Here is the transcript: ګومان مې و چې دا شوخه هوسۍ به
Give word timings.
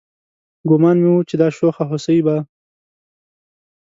ګومان 0.69 0.97
مې 1.03 1.09
و 1.13 1.17
چې 1.29 1.35
دا 1.41 1.47
شوخه 1.57 1.83
هوسۍ 1.89 2.19
به 2.25 2.35